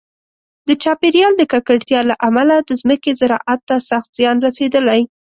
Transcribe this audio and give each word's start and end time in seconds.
د 0.67 0.69
چاپیریال 0.83 1.33
د 1.37 1.43
ککړتیا 1.51 1.99
له 2.09 2.15
امله 2.27 2.55
د 2.61 2.69
ځمکې 2.81 3.11
زراعت 3.19 3.61
ته 3.69 3.75
سخت 3.89 4.09
زیان 4.17 4.37
رسېدلی. 4.47 5.01